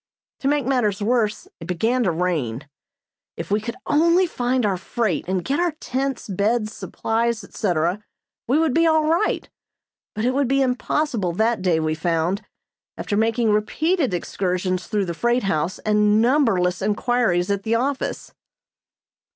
To 0.39 0.47
make 0.47 0.65
matters 0.65 0.99
worse 0.99 1.47
it 1.59 1.67
began 1.67 2.01
to 2.05 2.11
rain. 2.11 2.67
If 3.37 3.51
we 3.51 3.61
could 3.61 3.75
only 3.85 4.25
find 4.25 4.65
our 4.65 4.75
freight 4.75 5.25
and 5.27 5.45
get 5.45 5.59
our 5.59 5.73
tents, 5.73 6.27
beds, 6.27 6.73
supplies, 6.73 7.43
etc., 7.43 8.03
we 8.47 8.57
would 8.57 8.73
be 8.73 8.87
all 8.87 9.03
right, 9.05 9.47
but 10.15 10.25
it 10.25 10.33
would 10.33 10.47
be 10.47 10.63
impossible 10.63 11.33
that 11.33 11.61
day 11.61 11.79
we 11.79 11.93
found, 11.93 12.43
after 12.97 13.15
making 13.15 13.51
repeated 13.51 14.11
excursions 14.11 14.87
through 14.87 15.05
the 15.05 15.13
freight 15.13 15.43
house 15.43 15.77
and 15.77 16.19
numberless 16.19 16.81
inquiries 16.81 17.51
at 17.51 17.61
the 17.61 17.75
office. 17.75 18.33